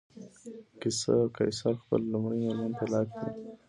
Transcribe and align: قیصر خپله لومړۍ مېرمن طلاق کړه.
قیصر 1.43 1.73
خپله 1.81 2.05
لومړۍ 2.11 2.39
مېرمن 2.45 2.71
طلاق 2.79 3.07
کړه. 3.17 3.31